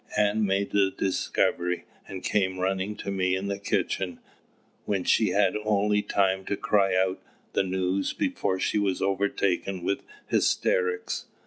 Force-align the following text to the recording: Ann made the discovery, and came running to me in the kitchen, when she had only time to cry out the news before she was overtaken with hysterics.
Ann 0.17 0.47
made 0.47 0.71
the 0.71 0.89
discovery, 0.89 1.83
and 2.07 2.23
came 2.23 2.57
running 2.59 2.95
to 2.95 3.11
me 3.11 3.35
in 3.35 3.49
the 3.49 3.59
kitchen, 3.59 4.19
when 4.85 5.03
she 5.03 5.29
had 5.29 5.53
only 5.63 6.01
time 6.01 6.43
to 6.45 6.57
cry 6.57 6.95
out 6.95 7.21
the 7.53 7.61
news 7.61 8.11
before 8.11 8.59
she 8.59 8.79
was 8.79 8.99
overtaken 9.03 9.83
with 9.83 10.01
hysterics. 10.25 11.25